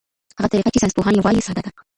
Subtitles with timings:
[0.39, 1.71] هغه طریقه چې ساینسپوهان یې وايي ساده ده.